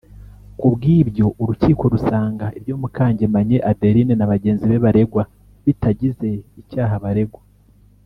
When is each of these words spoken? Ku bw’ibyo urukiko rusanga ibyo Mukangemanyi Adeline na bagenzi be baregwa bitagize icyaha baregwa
Ku 0.57 0.65
bw’ibyo 0.73 1.25
urukiko 1.41 1.83
rusanga 1.93 2.45
ibyo 2.57 2.75
Mukangemanyi 2.81 3.57
Adeline 3.71 4.13
na 4.17 4.29
bagenzi 4.31 4.63
be 4.69 4.77
baregwa 4.85 5.23
bitagize 5.65 6.29
icyaha 6.61 6.95
baregwa 7.05 7.41